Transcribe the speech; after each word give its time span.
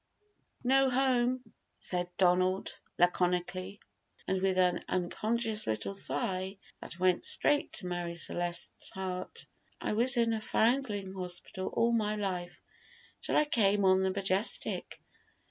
"No 0.63 0.89
home," 0.89 1.43
said 1.77 2.09
Donald, 2.17 2.79
laconically, 2.97 3.79
and 4.27 4.41
with 4.41 4.57
an 4.57 4.83
unconscious 4.89 5.67
little 5.67 5.93
sigh 5.93 6.57
that 6.79 6.97
went 6.97 7.23
straight 7.23 7.71
to 7.73 7.85
Marie 7.85 8.15
Celeste's 8.15 8.89
heart; 8.89 9.45
"I 9.79 9.93
was 9.93 10.17
in 10.17 10.31
the 10.31 10.41
Foundling 10.41 11.13
Hospital 11.13 11.67
all 11.67 11.91
my 11.91 12.15
life 12.15 12.63
till 13.21 13.37
I 13.37 13.45
came 13.45 13.85
on 13.85 14.01
the 14.01 14.09
Majestic. 14.09 14.99